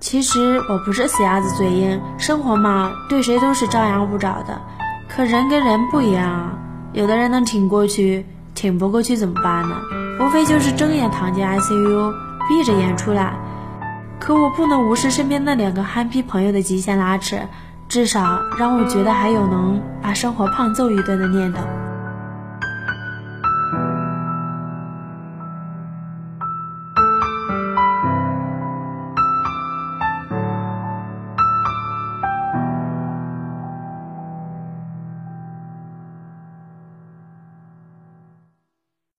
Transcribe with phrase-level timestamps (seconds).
[0.00, 4.58] 其实我不是死鸭子嘴硬生活嘛对谁都是张牙舞爪的。
[5.08, 6.52] 可人跟人不一样啊
[6.92, 8.24] 有的人能挺过去
[8.54, 9.76] 挺不过去怎么办呢？
[10.18, 12.12] 无非就是睁眼躺进 icu
[12.48, 13.34] 闭着眼出来。
[14.18, 17.36] 可我不能无视身边那两个憨批朋友的极限拉扯
[17.88, 21.60] 至少让我觉得还有能把生活胖揍一顿的念头。